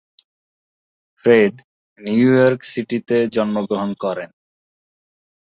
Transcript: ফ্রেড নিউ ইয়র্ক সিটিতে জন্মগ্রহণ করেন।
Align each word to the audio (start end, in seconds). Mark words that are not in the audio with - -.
ফ্রেড 1.25 1.53
নিউ 1.99 2.27
ইয়র্ক 2.35 2.61
সিটিতে 2.71 3.17
জন্মগ্রহণ 3.35 3.89
করেন। 4.03 4.29